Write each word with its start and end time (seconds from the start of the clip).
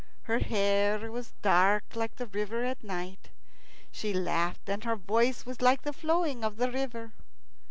Her 0.23 0.39
hair 0.39 1.11
was 1.11 1.35
dark, 1.43 1.83
like 1.93 2.15
the 2.15 2.25
river 2.25 2.63
at 2.65 2.83
night. 2.83 3.29
She 3.91 4.15
laughed, 4.15 4.67
and 4.67 4.83
her 4.83 4.95
voice 4.95 5.45
was 5.45 5.61
like 5.61 5.83
the 5.83 5.93
flowing 5.93 6.43
of 6.43 6.57
the 6.57 6.71
river. 6.71 7.11